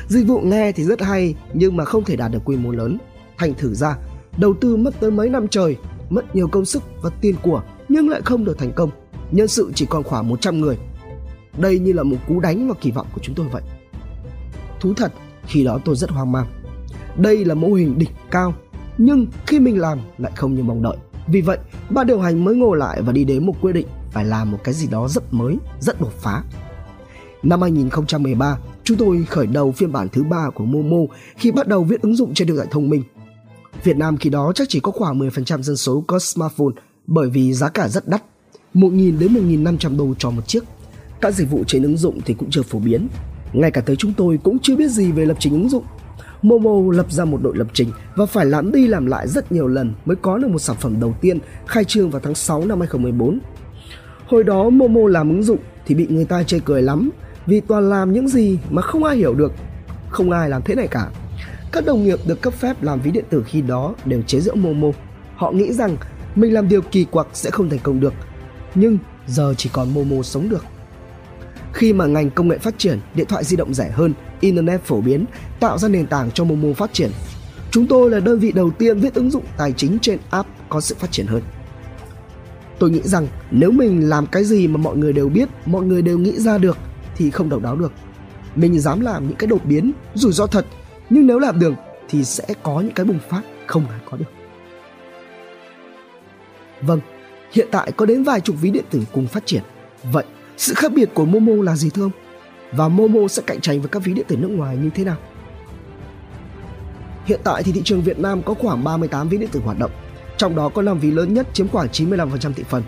Dịch 0.08 0.28
vụ 0.28 0.42
nghe 0.42 0.72
thì 0.72 0.84
rất 0.84 1.02
hay 1.02 1.36
nhưng 1.54 1.78
mà 1.78 1.86
không 1.86 2.04
thể 2.04 2.16
đạt 2.16 2.32
được 2.32 2.40
quy 2.46 2.58
mô 2.58 2.72
lớn. 2.72 2.98
Thành 3.38 3.54
thử 3.54 3.74
ra, 3.74 3.98
đầu 4.38 4.54
tư 4.62 4.76
mất 4.76 5.00
tới 5.00 5.12
mấy 5.12 5.30
năm 5.30 5.48
trời, 5.48 5.76
mất 6.10 6.36
nhiều 6.36 6.48
công 6.48 6.66
sức 6.66 6.84
và 7.02 7.10
tiền 7.22 7.36
của 7.42 7.64
nhưng 7.90 8.10
lại 8.10 8.22
không 8.26 8.46
được 8.46 8.58
thành 8.58 8.72
công. 8.76 8.90
Nhân 9.32 9.48
sự 9.48 9.72
chỉ 9.76 9.86
còn 9.86 10.04
khoảng 10.04 10.30
100 10.30 10.62
người. 10.62 10.78
Đây 11.58 11.80
như 11.80 11.94
là 11.94 12.04
một 12.04 12.18
cú 12.28 12.40
đánh 12.40 12.68
vào 12.68 12.78
kỳ 12.82 12.92
vọng 12.92 13.08
của 13.14 13.22
chúng 13.24 13.36
tôi 13.36 13.48
vậy. 13.52 13.62
Thú 14.80 14.94
thật, 14.98 15.14
khi 15.48 15.64
đó 15.64 15.80
tôi 15.86 15.96
rất 15.96 16.10
hoang 16.10 16.32
mang. 16.32 16.48
Đây 17.18 17.46
là 17.46 17.54
mô 17.56 17.74
hình 17.74 17.98
đỉnh 17.98 18.10
cao, 18.32 18.54
nhưng 18.98 19.28
khi 19.48 19.60
mình 19.60 19.80
làm 19.80 20.00
lại 20.18 20.32
không 20.36 20.56
như 20.56 20.64
mong 20.64 20.84
đợi. 20.84 20.98
Vì 21.28 21.42
vậy, 21.42 21.58
ban 21.90 22.08
điều 22.08 22.20
hành 22.20 22.46
mới 22.46 22.56
ngồi 22.56 22.78
lại 22.78 23.02
và 23.02 23.12
đi 23.12 23.24
đến 23.24 23.46
một 23.46 23.54
quyết 23.62 23.74
định 23.74 23.88
phải 24.12 24.26
làm 24.26 24.52
một 24.52 24.60
cái 24.64 24.74
gì 24.74 24.88
đó 24.88 25.08
rất 25.08 25.34
mới, 25.34 25.58
rất 25.80 26.02
đột 26.02 26.14
phá. 26.18 26.44
Năm 27.44 27.62
2013, 27.62 28.58
chúng 28.84 28.98
tôi 28.98 29.26
khởi 29.30 29.48
đầu 29.48 29.72
phiên 29.72 29.92
bản 29.92 30.10
thứ 30.10 30.24
ba 30.24 30.50
của 30.50 30.66
Momo 30.66 30.98
khi 31.36 31.52
bắt 31.52 31.68
đầu 31.68 31.84
viết 31.84 32.02
ứng 32.02 32.16
dụng 32.16 32.34
trên 32.34 32.48
điện 32.48 32.56
thoại 32.56 32.68
thông 32.72 32.90
minh. 32.90 33.04
Việt 33.84 33.98
Nam 33.98 34.18
khi 34.18 34.30
đó 34.30 34.52
chắc 34.56 34.70
chỉ 34.70 34.80
có 34.80 34.92
khoảng 34.92 35.20
10% 35.20 35.62
dân 35.62 35.78
số 35.78 36.04
có 36.08 36.20
smartphone 36.20 36.74
bởi 37.08 37.30
vì 37.30 37.54
giá 37.54 37.70
cả 37.70 37.88
rất 37.88 38.08
đắt, 38.08 38.24
1.000 38.74 39.20
đến 39.20 39.34
1.500 39.34 39.98
đô 39.98 40.14
cho 40.20 40.30
một 40.30 40.48
chiếc. 40.48 40.64
Các 41.22 41.34
dịch 41.34 41.50
vụ 41.50 41.64
trên 41.68 41.84
ứng 41.84 41.98
dụng 41.98 42.22
thì 42.26 42.34
cũng 42.34 42.50
chưa 42.50 42.62
phổ 42.62 42.80
biến. 42.80 43.08
Ngay 43.54 43.72
cả 43.72 43.82
tới 43.82 43.96
chúng 43.96 44.14
tôi 44.14 44.40
cũng 44.44 44.60
chưa 44.60 44.76
biết 44.76 44.88
gì 44.88 45.12
về 45.12 45.26
lập 45.26 45.38
trình 45.40 45.54
ứng 45.54 45.70
dụng. 45.70 45.84
Momo 46.42 46.94
lập 46.94 47.12
ra 47.12 47.26
một 47.26 47.40
đội 47.42 47.58
lập 47.58 47.68
trình 47.74 47.92
và 48.16 48.26
phải 48.26 48.46
làm 48.46 48.72
đi 48.72 48.88
làm 48.88 49.06
lại 49.06 49.28
rất 49.28 49.52
nhiều 49.52 49.68
lần 49.68 49.94
mới 50.06 50.16
có 50.16 50.38
được 50.38 50.48
một 50.48 50.60
sản 50.60 50.76
phẩm 50.80 51.00
đầu 51.00 51.16
tiên 51.22 51.40
khai 51.68 51.84
trương 51.84 52.10
vào 52.10 52.22
tháng 52.24 52.36
6 52.36 52.66
năm 52.66 52.80
2014. 52.80 53.40
Hồi 54.28 54.44
đó 54.44 54.70
Momo 54.70 55.08
làm 55.08 55.30
ứng 55.30 55.44
dụng 55.44 55.58
thì 55.86 55.96
bị 55.96 56.08
người 56.10 56.26
ta 56.26 56.44
chê 56.44 56.60
cười 56.66 56.82
lắm, 56.82 57.10
vì 57.46 57.60
toàn 57.60 57.90
làm 57.90 58.14
những 58.14 58.28
gì 58.28 58.58
mà 58.70 58.82
không 58.82 59.04
ai 59.04 59.18
hiểu 59.18 59.34
được. 59.34 59.54
Không 60.10 60.32
ai 60.32 60.50
làm 60.50 60.62
thế 60.62 60.76
này 60.76 60.88
cả. 60.88 61.10
Các 61.72 61.86
đồng 61.86 62.04
nghiệp 62.04 62.20
được 62.28 62.42
cấp 62.42 62.54
phép 62.54 62.84
làm 62.84 63.02
ví 63.02 63.12
điện 63.12 63.26
tử 63.30 63.44
khi 63.48 63.62
đó 63.62 63.96
đều 64.06 64.22
chế 64.22 64.40
giễu 64.40 64.56
Momo. 64.56 64.88
Họ 65.36 65.52
nghĩ 65.52 65.74
rằng 65.74 65.98
mình 66.36 66.54
làm 66.54 66.70
điều 66.70 66.82
kỳ 66.82 67.06
quặc 67.06 67.28
sẽ 67.34 67.52
không 67.52 67.70
thành 67.70 67.80
công 67.84 68.00
được. 68.00 68.14
Nhưng 68.76 68.98
giờ 69.28 69.54
chỉ 69.58 69.70
còn 69.74 69.94
Momo 69.94 70.22
sống 70.22 70.50
được. 70.50 70.66
Khi 71.76 71.94
mà 71.94 72.06
ngành 72.06 72.30
công 72.30 72.48
nghệ 72.48 72.58
phát 72.58 72.78
triển, 72.78 73.00
điện 73.16 73.26
thoại 73.26 73.44
di 73.44 73.58
động 73.58 73.74
rẻ 73.74 73.90
hơn, 73.90 74.14
internet 74.40 74.82
phổ 74.82 75.02
biến, 75.02 75.26
tạo 75.60 75.78
ra 75.78 75.88
nền 75.88 76.08
tảng 76.08 76.32
cho 76.32 76.44
Momo 76.44 76.74
phát 76.74 76.94
triển. 76.94 77.12
Chúng 77.72 77.88
tôi 77.88 78.10
là 78.10 78.20
đơn 78.20 78.40
vị 78.40 78.52
đầu 78.52 78.72
tiên 78.72 79.00
viết 79.00 79.14
ứng 79.14 79.32
dụng 79.32 79.44
tài 79.58 79.72
chính 79.72 79.98
trên 80.02 80.20
app 80.30 80.50
có 80.70 80.82
sự 80.82 80.96
phát 81.00 81.12
triển 81.12 81.26
hơn. 81.26 81.42
Tôi 82.80 82.90
nghĩ 82.90 83.02
rằng 83.04 83.28
nếu 83.52 83.72
mình 83.72 84.10
làm 84.10 84.28
cái 84.28 84.44
gì 84.44 84.68
mà 84.68 84.78
mọi 84.78 84.98
người 84.98 85.14
đều 85.14 85.30
biết, 85.30 85.50
mọi 85.66 85.84
người 85.84 86.02
đều 86.02 86.18
nghĩ 86.18 86.40
ra 86.40 86.58
được 86.58 86.78
thì 87.16 87.32
không 87.32 87.50
độc 87.50 87.62
đáo 87.62 87.76
được. 87.76 87.92
Mình 88.56 88.80
dám 88.80 89.00
làm 89.00 89.28
những 89.28 89.38
cái 89.38 89.48
đột 89.48 89.66
biến, 89.66 89.92
rủi 90.14 90.32
ro 90.32 90.48
thật, 90.48 90.66
nhưng 91.10 91.28
nếu 91.28 91.40
làm 91.40 91.60
được 91.60 91.74
thì 92.10 92.24
sẽ 92.24 92.46
có 92.64 92.82
những 92.82 92.94
cái 92.94 93.06
bùng 93.06 93.20
phát 93.30 93.42
không 93.68 93.88
ai 93.90 94.00
có 94.12 94.18
được. 94.18 94.32
Vâng, 96.82 97.00
hiện 97.52 97.68
tại 97.72 97.92
có 97.92 98.06
đến 98.06 98.24
vài 98.24 98.42
chục 98.42 98.56
ví 98.62 98.72
điện 98.72 98.86
tử 98.90 99.02
cùng 99.12 99.28
phát 99.28 99.46
triển. 99.46 99.62
Vậy, 100.12 100.24
sự 100.58 100.74
khác 100.74 100.92
biệt 100.96 101.10
của 101.14 101.26
Momo 101.26 101.64
là 101.64 101.76
gì 101.76 101.90
thưa 101.90 102.04
ông? 102.04 102.12
Và 102.72 102.88
Momo 102.88 103.28
sẽ 103.28 103.42
cạnh 103.48 103.62
tranh 103.62 103.82
với 103.82 103.90
các 103.90 104.04
ví 104.04 104.14
điện 104.14 104.26
tử 104.28 104.38
nước 104.38 104.48
ngoài 104.48 104.78
như 104.78 104.90
thế 104.90 105.04
nào? 105.04 105.18
Hiện 107.26 107.40
tại 107.44 107.64
thì 107.64 107.72
thị 107.72 107.82
trường 107.86 108.02
Việt 108.02 108.20
Nam 108.20 108.42
có 108.44 108.54
khoảng 108.54 108.84
38 108.84 109.30
ví 109.30 109.38
điện 109.38 109.50
tử 109.52 109.60
hoạt 109.60 109.80
động, 109.80 109.92
trong 110.38 110.56
đó 110.56 110.70
có 110.70 110.82
5 110.82 111.00
ví 111.00 111.12
lớn 111.12 111.34
nhất 111.34 111.48
chiếm 111.54 111.68
khoảng 111.68 111.88
95% 111.88 112.54
thị 112.54 112.64
phần. 112.70 112.84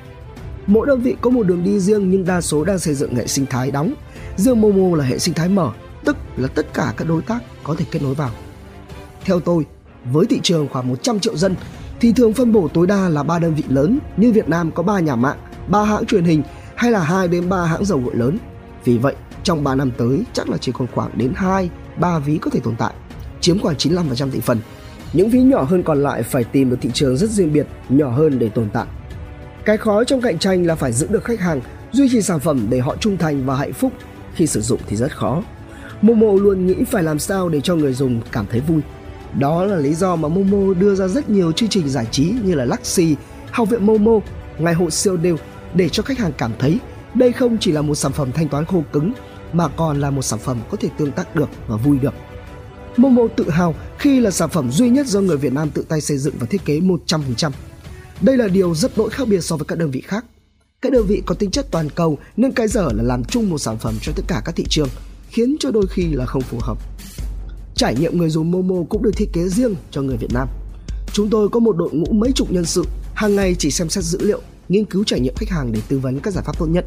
Mỗi 0.67 0.87
đơn 0.87 1.01
vị 1.01 1.15
có 1.21 1.29
một 1.29 1.43
đường 1.43 1.63
đi 1.63 1.79
riêng 1.79 2.11
nhưng 2.11 2.25
đa 2.25 2.41
số 2.41 2.63
đang 2.63 2.79
xây 2.79 2.93
dựng 2.93 3.15
hệ 3.15 3.27
sinh 3.27 3.45
thái 3.45 3.71
đóng. 3.71 3.93
Riêng 4.35 4.61
Momo 4.61 4.97
là 4.97 5.05
hệ 5.05 5.19
sinh 5.19 5.33
thái 5.33 5.49
mở, 5.49 5.71
tức 6.05 6.17
là 6.37 6.47
tất 6.47 6.73
cả 6.73 6.93
các 6.97 7.07
đối 7.07 7.21
tác 7.21 7.39
có 7.63 7.75
thể 7.75 7.85
kết 7.91 8.01
nối 8.01 8.13
vào. 8.13 8.31
Theo 9.25 9.39
tôi, 9.39 9.65
với 10.11 10.25
thị 10.25 10.39
trường 10.43 10.67
khoảng 10.69 10.87
100 10.87 11.19
triệu 11.19 11.37
dân 11.37 11.55
thì 11.99 12.13
thường 12.13 12.33
phân 12.33 12.51
bổ 12.51 12.67
tối 12.67 12.87
đa 12.87 13.09
là 13.09 13.23
ba 13.23 13.39
đơn 13.39 13.55
vị 13.55 13.63
lớn 13.67 13.99
như 14.17 14.31
Việt 14.31 14.49
Nam 14.49 14.71
có 14.71 14.83
3 14.83 14.99
nhà 14.99 15.15
mạng, 15.15 15.37
3 15.67 15.83
hãng 15.83 16.05
truyền 16.05 16.23
hình 16.23 16.43
hay 16.77 16.91
là 16.91 16.99
2 16.99 17.27
đến 17.27 17.49
3 17.49 17.65
hãng 17.65 17.85
dầu 17.85 17.99
gội 17.99 18.15
lớn. 18.15 18.37
Vì 18.83 18.97
vậy, 18.97 19.15
trong 19.43 19.63
3 19.63 19.75
năm 19.75 19.91
tới 19.97 20.23
chắc 20.33 20.49
là 20.49 20.57
chỉ 20.57 20.71
còn 20.71 20.87
khoảng 20.93 21.17
đến 21.17 21.33
2, 21.35 21.69
3 21.97 22.19
ví 22.19 22.37
có 22.41 22.51
thể 22.51 22.59
tồn 22.63 22.75
tại, 22.75 22.93
chiếm 23.41 23.59
khoảng 23.59 23.75
95% 23.75 24.31
thị 24.31 24.39
phần. 24.39 24.59
Những 25.13 25.29
ví 25.29 25.41
nhỏ 25.41 25.63
hơn 25.63 25.83
còn 25.83 26.03
lại 26.03 26.23
phải 26.23 26.43
tìm 26.43 26.69
được 26.69 26.77
thị 26.81 26.89
trường 26.93 27.17
rất 27.17 27.29
riêng 27.29 27.53
biệt, 27.53 27.67
nhỏ 27.89 28.09
hơn 28.09 28.39
để 28.39 28.49
tồn 28.49 28.69
tại. 28.73 28.85
Cái 29.65 29.77
khó 29.77 30.03
trong 30.03 30.21
cạnh 30.21 30.39
tranh 30.39 30.65
là 30.65 30.75
phải 30.75 30.91
giữ 30.91 31.07
được 31.07 31.23
khách 31.23 31.39
hàng, 31.39 31.61
duy 31.91 32.09
trì 32.09 32.21
sản 32.21 32.39
phẩm 32.39 32.67
để 32.69 32.79
họ 32.79 32.95
trung 32.99 33.17
thành 33.17 33.45
và 33.45 33.55
hạnh 33.55 33.73
phúc 33.73 33.91
khi 34.33 34.47
sử 34.47 34.61
dụng 34.61 34.79
thì 34.87 34.95
rất 34.95 35.17
khó. 35.17 35.43
Momo 36.01 36.33
luôn 36.41 36.65
nghĩ 36.65 36.75
phải 36.83 37.03
làm 37.03 37.19
sao 37.19 37.49
để 37.49 37.61
cho 37.61 37.75
người 37.75 37.93
dùng 37.93 38.21
cảm 38.31 38.45
thấy 38.49 38.59
vui. 38.59 38.81
Đó 39.39 39.65
là 39.65 39.75
lý 39.75 39.93
do 39.93 40.15
mà 40.15 40.27
Momo 40.27 40.73
đưa 40.73 40.95
ra 40.95 41.07
rất 41.07 41.29
nhiều 41.29 41.51
chương 41.51 41.69
trình 41.69 41.89
giải 41.89 42.07
trí 42.11 42.33
như 42.43 42.55
là 42.55 42.65
Luxy, 42.65 43.15
Học 43.51 43.69
viện 43.69 43.85
Momo, 43.85 44.19
Ngày 44.59 44.73
hội 44.73 44.91
siêu 44.91 45.17
đều 45.17 45.37
để 45.75 45.89
cho 45.89 46.03
khách 46.03 46.17
hàng 46.17 46.31
cảm 46.37 46.51
thấy 46.59 46.79
đây 47.13 47.31
không 47.31 47.57
chỉ 47.59 47.71
là 47.71 47.81
một 47.81 47.95
sản 47.95 48.11
phẩm 48.11 48.31
thanh 48.31 48.47
toán 48.47 48.65
khô 48.65 48.83
cứng 48.93 49.13
mà 49.53 49.67
còn 49.67 49.99
là 49.99 50.09
một 50.09 50.21
sản 50.21 50.39
phẩm 50.39 50.61
có 50.69 50.77
thể 50.77 50.89
tương 50.97 51.11
tác 51.11 51.35
được 51.35 51.49
và 51.67 51.75
vui 51.75 51.99
được. 51.99 52.13
Momo 52.97 53.23
tự 53.35 53.49
hào 53.49 53.75
khi 53.97 54.19
là 54.19 54.31
sản 54.31 54.49
phẩm 54.49 54.71
duy 54.71 54.89
nhất 54.89 55.07
do 55.07 55.21
người 55.21 55.37
Việt 55.37 55.53
Nam 55.53 55.69
tự 55.69 55.85
tay 55.89 56.01
xây 56.01 56.17
dựng 56.17 56.33
và 56.39 56.47
thiết 56.49 56.65
kế 56.65 56.79
100%. 56.79 57.51
Đây 58.21 58.37
là 58.37 58.47
điều 58.47 58.75
rất 58.75 58.97
đỗi 58.97 59.09
khác 59.09 59.27
biệt 59.27 59.41
so 59.41 59.55
với 59.55 59.65
các 59.65 59.77
đơn 59.77 59.91
vị 59.91 60.01
khác. 60.01 60.25
Các 60.81 60.91
đơn 60.91 61.05
vị 61.07 61.23
có 61.25 61.35
tính 61.35 61.51
chất 61.51 61.71
toàn 61.71 61.89
cầu 61.89 62.17
nên 62.37 62.51
cái 62.51 62.67
dở 62.67 62.89
là 62.93 63.03
làm 63.03 63.23
chung 63.23 63.49
một 63.49 63.57
sản 63.57 63.77
phẩm 63.77 63.95
cho 64.01 64.11
tất 64.15 64.23
cả 64.27 64.41
các 64.45 64.55
thị 64.55 64.65
trường, 64.69 64.89
khiến 65.29 65.55
cho 65.59 65.71
đôi 65.71 65.87
khi 65.87 66.03
là 66.13 66.25
không 66.25 66.41
phù 66.41 66.57
hợp. 66.61 66.77
Trải 67.75 67.95
nghiệm 67.95 68.17
người 68.17 68.29
dùng 68.29 68.51
Momo 68.51 68.75
cũng 68.89 69.03
được 69.03 69.11
thiết 69.17 69.29
kế 69.33 69.47
riêng 69.47 69.75
cho 69.91 70.01
người 70.01 70.17
Việt 70.17 70.33
Nam. 70.33 70.47
Chúng 71.13 71.29
tôi 71.29 71.49
có 71.49 71.59
một 71.59 71.77
đội 71.77 71.89
ngũ 71.91 72.13
mấy 72.13 72.31
chục 72.31 72.51
nhân 72.51 72.65
sự, 72.65 72.85
hàng 73.13 73.35
ngày 73.35 73.55
chỉ 73.59 73.71
xem 73.71 73.89
xét 73.89 74.03
dữ 74.03 74.19
liệu, 74.21 74.41
nghiên 74.69 74.85
cứu 74.85 75.03
trải 75.03 75.19
nghiệm 75.19 75.35
khách 75.35 75.49
hàng 75.49 75.71
để 75.71 75.81
tư 75.87 75.99
vấn 75.99 76.19
các 76.19 76.33
giải 76.33 76.43
pháp 76.43 76.59
tốt 76.59 76.65
nhất. 76.65 76.85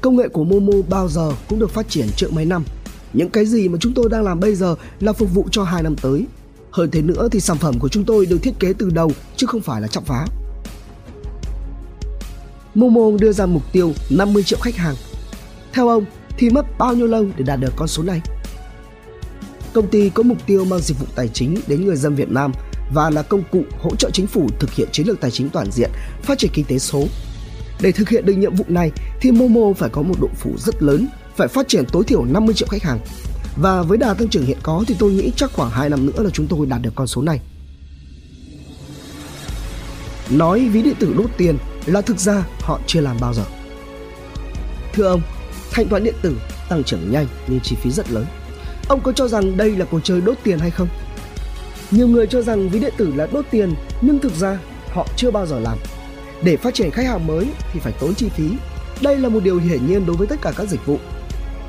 Công 0.00 0.16
nghệ 0.16 0.28
của 0.28 0.44
Momo 0.44 0.72
bao 0.88 1.08
giờ 1.08 1.32
cũng 1.48 1.58
được 1.58 1.70
phát 1.70 1.88
triển 1.88 2.06
trước 2.16 2.32
mấy 2.32 2.44
năm. 2.44 2.64
Những 3.12 3.30
cái 3.30 3.46
gì 3.46 3.68
mà 3.68 3.78
chúng 3.80 3.94
tôi 3.94 4.08
đang 4.10 4.22
làm 4.22 4.40
bây 4.40 4.54
giờ 4.54 4.74
là 5.00 5.12
phục 5.12 5.34
vụ 5.34 5.48
cho 5.50 5.64
hai 5.64 5.82
năm 5.82 5.96
tới. 6.02 6.26
Hơn 6.70 6.90
thế 6.90 7.02
nữa 7.02 7.28
thì 7.32 7.40
sản 7.40 7.58
phẩm 7.58 7.78
của 7.78 7.88
chúng 7.88 8.04
tôi 8.04 8.26
được 8.26 8.38
thiết 8.42 8.58
kế 8.58 8.72
từ 8.72 8.90
đầu, 8.90 9.12
chứ 9.36 9.46
không 9.46 9.60
phải 9.60 9.80
là 9.80 9.88
chọc 9.88 10.06
phá. 10.06 10.26
Momo 12.74 13.18
đưa 13.20 13.32
ra 13.32 13.46
mục 13.46 13.62
tiêu 13.72 13.92
50 14.10 14.42
triệu 14.42 14.58
khách 14.62 14.76
hàng. 14.76 14.94
Theo 15.72 15.88
ông 15.88 16.04
thì 16.38 16.50
mất 16.50 16.78
bao 16.78 16.94
nhiêu 16.94 17.06
lâu 17.06 17.26
để 17.36 17.44
đạt 17.44 17.60
được 17.60 17.72
con 17.76 17.88
số 17.88 18.02
này? 18.02 18.20
Công 19.72 19.86
ty 19.86 20.10
có 20.10 20.22
mục 20.22 20.38
tiêu 20.46 20.64
mang 20.64 20.80
dịch 20.80 20.98
vụ 21.00 21.06
tài 21.14 21.28
chính 21.28 21.60
đến 21.66 21.84
người 21.84 21.96
dân 21.96 22.14
Việt 22.14 22.30
Nam 22.30 22.52
và 22.94 23.10
là 23.10 23.22
công 23.22 23.42
cụ 23.50 23.62
hỗ 23.78 23.96
trợ 23.96 24.10
chính 24.10 24.26
phủ 24.26 24.48
thực 24.58 24.72
hiện 24.72 24.88
chiến 24.92 25.06
lược 25.06 25.20
tài 25.20 25.30
chính 25.30 25.50
toàn 25.50 25.70
diện, 25.72 25.90
phát 26.22 26.38
triển 26.38 26.50
kinh 26.54 26.64
tế 26.64 26.78
số. 26.78 27.04
Để 27.80 27.92
thực 27.92 28.08
hiện 28.08 28.26
được 28.26 28.34
nhiệm 28.34 28.54
vụ 28.54 28.64
này 28.68 28.90
thì 29.20 29.32
Momo 29.32 29.72
phải 29.76 29.90
có 29.90 30.02
một 30.02 30.14
độ 30.20 30.28
phủ 30.36 30.54
rất 30.58 30.82
lớn, 30.82 31.08
phải 31.36 31.48
phát 31.48 31.68
triển 31.68 31.84
tối 31.92 32.04
thiểu 32.04 32.24
50 32.24 32.54
triệu 32.54 32.68
khách 32.68 32.82
hàng. 32.82 32.98
Và 33.56 33.82
với 33.82 33.98
đà 33.98 34.14
tăng 34.14 34.28
trưởng 34.28 34.44
hiện 34.44 34.58
có 34.62 34.84
thì 34.86 34.96
tôi 34.98 35.12
nghĩ 35.12 35.32
chắc 35.36 35.52
khoảng 35.52 35.70
2 35.70 35.88
năm 35.88 36.06
nữa 36.06 36.22
là 36.22 36.30
chúng 36.30 36.46
tôi 36.46 36.66
đạt 36.66 36.82
được 36.82 36.92
con 36.94 37.06
số 37.06 37.22
này. 37.22 37.40
Nói 40.30 40.68
ví 40.68 40.82
điện 40.82 40.94
tử 40.98 41.14
đốt 41.18 41.30
tiền 41.36 41.58
là 41.86 42.00
thực 42.00 42.18
ra 42.18 42.44
họ 42.60 42.80
chưa 42.86 43.00
làm 43.00 43.16
bao 43.20 43.34
giờ. 43.34 43.44
Thưa 44.92 45.04
ông, 45.04 45.22
thanh 45.70 45.88
toán 45.88 46.04
điện 46.04 46.14
tử 46.22 46.36
tăng 46.68 46.84
trưởng 46.84 47.12
nhanh 47.12 47.26
nhưng 47.48 47.60
chi 47.60 47.76
phí 47.82 47.90
rất 47.90 48.10
lớn. 48.10 48.26
Ông 48.88 49.00
có 49.00 49.12
cho 49.12 49.28
rằng 49.28 49.56
đây 49.56 49.76
là 49.76 49.84
cuộc 49.84 50.00
chơi 50.04 50.20
đốt 50.20 50.36
tiền 50.42 50.58
hay 50.58 50.70
không? 50.70 50.88
Nhiều 51.90 52.08
người 52.08 52.26
cho 52.26 52.42
rằng 52.42 52.68
ví 52.68 52.80
điện 52.80 52.94
tử 52.96 53.12
là 53.16 53.28
đốt 53.32 53.44
tiền 53.50 53.74
nhưng 54.00 54.18
thực 54.18 54.34
ra 54.34 54.58
họ 54.88 55.06
chưa 55.16 55.30
bao 55.30 55.46
giờ 55.46 55.60
làm. 55.60 55.78
Để 56.42 56.56
phát 56.56 56.74
triển 56.74 56.90
khách 56.90 57.06
hàng 57.06 57.26
mới 57.26 57.46
thì 57.72 57.80
phải 57.80 57.92
tốn 58.00 58.14
chi 58.14 58.28
phí. 58.28 58.50
Đây 59.02 59.18
là 59.18 59.28
một 59.28 59.40
điều 59.42 59.58
hiển 59.58 59.86
nhiên 59.86 60.06
đối 60.06 60.16
với 60.16 60.26
tất 60.26 60.36
cả 60.42 60.52
các 60.56 60.68
dịch 60.68 60.86
vụ. 60.86 60.98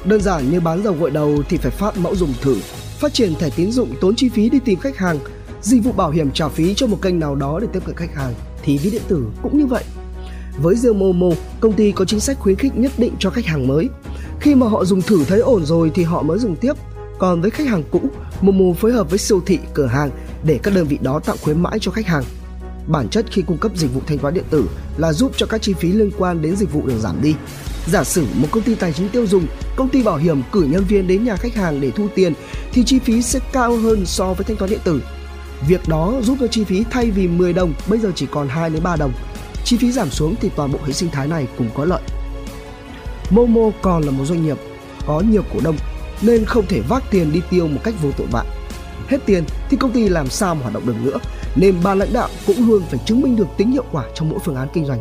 Đơn 0.05 0.21
giản 0.21 0.51
như 0.51 0.59
bán 0.59 0.83
dầu 0.83 0.95
gội 0.99 1.11
đầu 1.11 1.43
thì 1.49 1.57
phải 1.57 1.71
phát 1.71 1.97
mẫu 1.97 2.15
dùng 2.15 2.33
thử, 2.41 2.55
phát 2.99 3.13
triển 3.13 3.35
thẻ 3.35 3.49
tín 3.55 3.71
dụng 3.71 3.89
tốn 4.01 4.15
chi 4.15 4.29
phí 4.29 4.49
đi 4.49 4.59
tìm 4.65 4.79
khách 4.79 4.97
hàng, 4.97 5.19
dịch 5.61 5.83
vụ 5.83 5.91
bảo 5.91 6.11
hiểm 6.11 6.31
trả 6.31 6.47
phí 6.47 6.73
cho 6.73 6.87
một 6.87 6.97
kênh 7.01 7.19
nào 7.19 7.35
đó 7.35 7.59
để 7.61 7.67
tiếp 7.73 7.79
cận 7.85 7.95
khách 7.95 8.15
hàng 8.15 8.33
thì 8.63 8.77
ví 8.77 8.89
điện 8.89 9.01
tử 9.07 9.25
cũng 9.41 9.57
như 9.57 9.65
vậy. 9.65 9.83
Với 10.61 10.75
riêng 10.75 10.99
Momo, 10.99 11.29
công 11.59 11.73
ty 11.73 11.91
có 11.91 12.05
chính 12.05 12.19
sách 12.19 12.39
khuyến 12.39 12.55
khích 12.55 12.77
nhất 12.77 12.91
định 12.97 13.13
cho 13.19 13.29
khách 13.29 13.45
hàng 13.45 13.67
mới. 13.67 13.89
Khi 14.39 14.55
mà 14.55 14.67
họ 14.67 14.85
dùng 14.85 15.01
thử 15.01 15.23
thấy 15.23 15.39
ổn 15.39 15.65
rồi 15.65 15.91
thì 15.95 16.03
họ 16.03 16.21
mới 16.21 16.39
dùng 16.39 16.55
tiếp, 16.55 16.73
còn 17.21 17.41
với 17.41 17.51
khách 17.51 17.67
hàng 17.67 17.83
cũ, 17.91 18.01
Momo 18.41 18.73
phối 18.73 18.91
hợp 18.91 19.09
với 19.09 19.19
siêu 19.19 19.41
thị, 19.45 19.59
cửa 19.73 19.85
hàng 19.85 20.09
để 20.43 20.59
các 20.63 20.73
đơn 20.73 20.87
vị 20.87 20.97
đó 21.01 21.19
tạo 21.19 21.35
khuyến 21.41 21.61
mãi 21.61 21.79
cho 21.81 21.91
khách 21.91 22.07
hàng. 22.07 22.23
Bản 22.87 23.09
chất 23.09 23.25
khi 23.31 23.41
cung 23.41 23.57
cấp 23.57 23.71
dịch 23.75 23.93
vụ 23.93 24.01
thanh 24.07 24.17
toán 24.17 24.33
điện 24.33 24.43
tử 24.49 24.65
là 24.97 25.13
giúp 25.13 25.31
cho 25.37 25.45
các 25.45 25.61
chi 25.61 25.73
phí 25.73 25.91
liên 25.91 26.11
quan 26.17 26.41
đến 26.41 26.55
dịch 26.55 26.73
vụ 26.73 26.87
được 26.87 26.99
giảm 26.99 27.21
đi. 27.21 27.35
Giả 27.87 28.03
sử 28.03 28.25
một 28.33 28.47
công 28.51 28.63
ty 28.63 28.75
tài 28.75 28.93
chính 28.93 29.09
tiêu 29.09 29.27
dùng, 29.27 29.47
công 29.75 29.89
ty 29.89 30.03
bảo 30.03 30.17
hiểm 30.17 30.41
cử 30.51 30.67
nhân 30.69 30.83
viên 30.83 31.07
đến 31.07 31.23
nhà 31.23 31.35
khách 31.35 31.55
hàng 31.55 31.81
để 31.81 31.91
thu 31.91 32.07
tiền 32.15 32.33
thì 32.73 32.83
chi 32.83 32.99
phí 32.99 33.21
sẽ 33.21 33.39
cao 33.53 33.77
hơn 33.77 34.05
so 34.05 34.33
với 34.33 34.45
thanh 34.45 34.57
toán 34.57 34.71
điện 34.71 34.79
tử. 34.83 35.01
Việc 35.67 35.81
đó 35.87 36.13
giúp 36.21 36.37
cho 36.39 36.47
chi 36.47 36.63
phí 36.63 36.83
thay 36.89 37.11
vì 37.11 37.27
10 37.27 37.53
đồng 37.53 37.73
bây 37.87 37.99
giờ 37.99 38.11
chỉ 38.15 38.27
còn 38.31 38.47
2 38.47 38.69
đến 38.69 38.83
3 38.83 38.95
đồng. 38.95 39.13
Chi 39.65 39.77
phí 39.77 39.91
giảm 39.91 40.09
xuống 40.09 40.35
thì 40.41 40.49
toàn 40.55 40.71
bộ 40.71 40.79
hệ 40.85 40.93
sinh 40.93 41.09
thái 41.09 41.27
này 41.27 41.47
cũng 41.57 41.69
có 41.75 41.85
lợi. 41.85 42.01
Momo 43.29 43.71
còn 43.81 44.03
là 44.03 44.11
một 44.11 44.25
doanh 44.25 44.45
nghiệp 44.45 44.57
có 45.07 45.23
nhiều 45.31 45.43
cổ 45.53 45.59
đông 45.63 45.75
nên 46.21 46.45
không 46.45 46.65
thể 46.65 46.81
vác 46.89 47.03
tiền 47.11 47.31
đi 47.31 47.41
tiêu 47.49 47.67
một 47.67 47.79
cách 47.83 47.93
vô 48.01 48.09
tội 48.17 48.27
vạ. 48.31 48.43
Hết 49.07 49.17
tiền 49.25 49.43
thì 49.69 49.77
công 49.77 49.91
ty 49.91 50.09
làm 50.09 50.27
sao 50.27 50.55
mà 50.55 50.61
hoạt 50.61 50.73
động 50.73 50.85
được 50.85 50.95
nữa, 51.03 51.17
nên 51.55 51.75
ban 51.83 51.99
lãnh 51.99 52.13
đạo 52.13 52.29
cũng 52.47 52.67
luôn 52.67 52.81
phải 52.89 52.99
chứng 53.05 53.21
minh 53.21 53.35
được 53.35 53.47
tính 53.57 53.71
hiệu 53.71 53.83
quả 53.91 54.05
trong 54.13 54.29
mỗi 54.29 54.39
phương 54.45 54.55
án 54.55 54.67
kinh 54.73 54.85
doanh. 54.85 54.99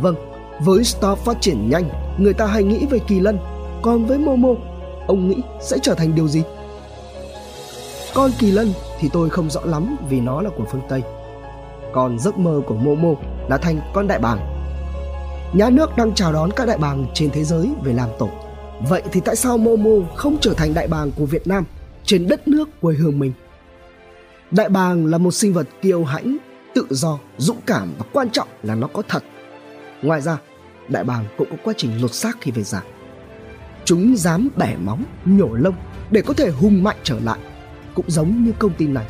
Vâng, 0.00 0.14
với 0.60 0.84
startup 0.84 1.18
phát 1.18 1.36
triển 1.40 1.70
nhanh, 1.70 1.90
người 2.18 2.34
ta 2.34 2.46
hay 2.46 2.62
nghĩ 2.62 2.86
về 2.90 2.98
Kỳ 3.08 3.20
Lân, 3.20 3.38
còn 3.82 4.04
với 4.04 4.18
Momo, 4.18 4.48
ông 5.06 5.28
nghĩ 5.28 5.36
sẽ 5.60 5.78
trở 5.82 5.94
thành 5.94 6.14
điều 6.14 6.28
gì? 6.28 6.42
Con 8.14 8.30
Kỳ 8.38 8.50
Lân 8.50 8.72
thì 9.00 9.08
tôi 9.12 9.30
không 9.30 9.50
rõ 9.50 9.60
lắm 9.64 9.96
vì 10.08 10.20
nó 10.20 10.40
là 10.40 10.50
của 10.56 10.64
phương 10.72 10.82
Tây. 10.88 11.02
Còn 11.92 12.18
giấc 12.18 12.38
mơ 12.38 12.60
của 12.66 12.74
Momo 12.74 13.08
là 13.48 13.58
thành 13.58 13.80
con 13.94 14.08
đại 14.08 14.18
bàng. 14.18 14.38
Nhà 15.52 15.70
nước 15.70 15.96
đang 15.96 16.14
chào 16.14 16.32
đón 16.32 16.50
các 16.56 16.68
đại 16.68 16.78
bàng 16.78 17.06
trên 17.14 17.30
thế 17.30 17.44
giới 17.44 17.70
về 17.82 17.92
làm 17.92 18.08
tổ. 18.18 18.28
Vậy 18.80 19.02
thì 19.12 19.20
tại 19.24 19.36
sao 19.36 19.58
Momo 19.58 20.06
không 20.16 20.36
trở 20.40 20.54
thành 20.54 20.74
đại 20.74 20.88
bàng 20.88 21.10
của 21.16 21.26
Việt 21.26 21.46
Nam 21.46 21.64
trên 22.04 22.28
đất 22.28 22.48
nước 22.48 22.68
quê 22.80 22.94
hương 22.94 23.18
mình? 23.18 23.32
Đại 24.50 24.68
bàng 24.68 25.06
là 25.06 25.18
một 25.18 25.30
sinh 25.30 25.52
vật 25.52 25.66
kiêu 25.82 26.04
hãnh, 26.04 26.36
tự 26.74 26.86
do, 26.90 27.18
dũng 27.38 27.60
cảm 27.66 27.92
và 27.98 28.04
quan 28.12 28.30
trọng 28.30 28.48
là 28.62 28.74
nó 28.74 28.86
có 28.86 29.02
thật. 29.08 29.24
Ngoài 30.02 30.20
ra, 30.20 30.38
đại 30.88 31.04
bàng 31.04 31.24
cũng 31.38 31.50
có 31.50 31.56
quá 31.64 31.74
trình 31.76 32.02
lột 32.02 32.14
xác 32.14 32.36
khi 32.40 32.50
về 32.50 32.62
già. 32.62 32.82
Chúng 33.84 34.16
dám 34.16 34.48
bẻ 34.56 34.76
móng, 34.76 35.04
nhổ 35.24 35.48
lông 35.54 35.74
để 36.10 36.22
có 36.22 36.34
thể 36.34 36.50
hùng 36.50 36.82
mạnh 36.82 36.96
trở 37.02 37.20
lại. 37.20 37.38
Cũng 37.94 38.10
giống 38.10 38.44
như 38.44 38.52
công 38.58 38.74
ty 38.74 38.86
này. 38.86 39.06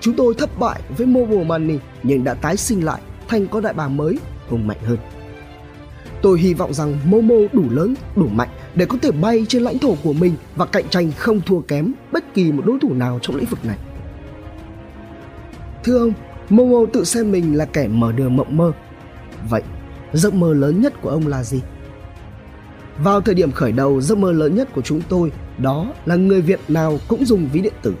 Chúng 0.00 0.14
tôi 0.14 0.34
thất 0.34 0.58
bại 0.58 0.80
với 0.96 1.06
Mobile 1.06 1.44
Money 1.44 1.78
nhưng 2.02 2.24
đã 2.24 2.34
tái 2.34 2.56
sinh 2.56 2.84
lại 2.84 3.00
thành 3.28 3.46
con 3.48 3.62
đại 3.62 3.72
bàng 3.72 3.96
mới 3.96 4.18
hùng 4.48 4.66
mạnh 4.66 4.78
hơn. 4.84 4.98
Tôi 6.22 6.40
hy 6.40 6.54
vọng 6.54 6.74
rằng 6.74 6.98
Momo 7.04 7.34
đủ 7.52 7.64
lớn, 7.70 7.94
đủ 8.16 8.28
mạnh 8.28 8.48
để 8.74 8.86
có 8.86 8.98
thể 9.02 9.10
bay 9.10 9.46
trên 9.48 9.62
lãnh 9.62 9.78
thổ 9.78 9.94
của 10.02 10.12
mình 10.12 10.34
và 10.56 10.66
cạnh 10.66 10.88
tranh 10.90 11.12
không 11.16 11.40
thua 11.46 11.60
kém 11.60 11.92
bất 12.12 12.34
kỳ 12.34 12.52
một 12.52 12.62
đối 12.66 12.78
thủ 12.78 12.94
nào 12.94 13.18
trong 13.22 13.36
lĩnh 13.36 13.46
vực 13.46 13.64
này. 13.64 13.76
Thưa 15.84 15.98
ông, 15.98 16.12
Momo 16.50 16.86
tự 16.92 17.04
xem 17.04 17.32
mình 17.32 17.56
là 17.56 17.64
kẻ 17.64 17.88
mở 17.88 18.12
đường 18.12 18.36
mộng 18.36 18.56
mơ. 18.56 18.72
Vậy, 19.48 19.62
giấc 20.12 20.34
mơ 20.34 20.54
lớn 20.54 20.80
nhất 20.80 20.94
của 21.02 21.08
ông 21.08 21.26
là 21.26 21.44
gì? 21.44 21.60
Vào 22.98 23.20
thời 23.20 23.34
điểm 23.34 23.52
khởi 23.52 23.72
đầu, 23.72 24.00
giấc 24.00 24.18
mơ 24.18 24.32
lớn 24.32 24.54
nhất 24.54 24.68
của 24.74 24.82
chúng 24.82 25.00
tôi 25.08 25.32
đó 25.58 25.86
là 26.06 26.16
người 26.16 26.40
Việt 26.40 26.60
nào 26.68 26.98
cũng 27.08 27.24
dùng 27.24 27.48
ví 27.52 27.60
điện 27.60 27.72
tử. 27.82 27.94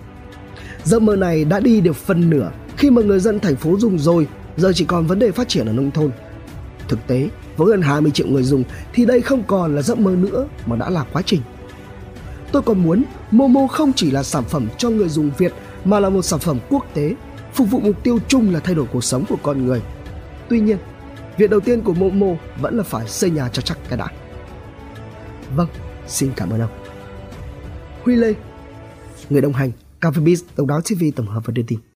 Giấc 0.84 1.02
mơ 1.02 1.16
này 1.16 1.44
đã 1.44 1.60
đi 1.60 1.80
được 1.80 1.96
phần 1.96 2.30
nửa 2.30 2.50
khi 2.76 2.90
mà 2.90 3.02
người 3.02 3.20
dân 3.20 3.40
thành 3.40 3.56
phố 3.56 3.78
dùng 3.78 3.98
rồi, 3.98 4.26
giờ 4.56 4.72
chỉ 4.74 4.84
còn 4.84 5.06
vấn 5.06 5.18
đề 5.18 5.30
phát 5.30 5.48
triển 5.48 5.66
ở 5.66 5.72
nông 5.72 5.90
thôn. 5.90 6.10
Thực 6.88 7.06
tế, 7.06 7.28
với 7.64 7.76
hơn 7.76 7.82
20 7.82 8.10
triệu 8.10 8.26
người 8.26 8.42
dùng 8.42 8.64
thì 8.92 9.06
đây 9.06 9.20
không 9.20 9.42
còn 9.42 9.76
là 9.76 9.82
giấc 9.82 9.98
mơ 9.98 10.10
nữa 10.10 10.46
mà 10.66 10.76
đã 10.76 10.90
là 10.90 11.04
quá 11.12 11.22
trình. 11.26 11.40
Tôi 12.52 12.62
còn 12.62 12.82
muốn 12.82 13.04
Momo 13.30 13.66
không 13.66 13.92
chỉ 13.96 14.10
là 14.10 14.22
sản 14.22 14.44
phẩm 14.44 14.68
cho 14.78 14.90
người 14.90 15.08
dùng 15.08 15.30
Việt 15.38 15.52
mà 15.84 16.00
là 16.00 16.10
một 16.10 16.22
sản 16.22 16.40
phẩm 16.40 16.58
quốc 16.68 16.86
tế, 16.94 17.14
phục 17.54 17.70
vụ 17.70 17.80
mục 17.80 18.02
tiêu 18.02 18.18
chung 18.28 18.52
là 18.52 18.60
thay 18.60 18.74
đổi 18.74 18.86
cuộc 18.92 19.04
sống 19.04 19.24
của 19.28 19.36
con 19.42 19.66
người. 19.66 19.82
Tuy 20.48 20.60
nhiên, 20.60 20.78
việc 21.36 21.50
đầu 21.50 21.60
tiên 21.60 21.82
của 21.82 21.94
Momo 21.94 22.26
vẫn 22.60 22.76
là 22.76 22.82
phải 22.82 23.08
xây 23.08 23.30
nhà 23.30 23.48
cho 23.52 23.62
chắc 23.62 23.78
cái 23.88 23.98
đã. 23.98 24.08
Vâng, 25.56 25.68
xin 26.06 26.30
cảm 26.36 26.50
ơn 26.50 26.60
ông. 26.60 26.70
Huy 28.04 28.16
Lê, 28.16 28.34
người 29.30 29.40
đồng 29.40 29.52
hành, 29.52 29.72
Cafebiz, 30.00 30.36
Độc 30.56 30.66
đáo 30.66 30.80
TV 30.80 31.04
tổng 31.16 31.26
hợp 31.26 31.46
và 31.46 31.52
đưa 31.52 31.62
tin. 31.62 31.80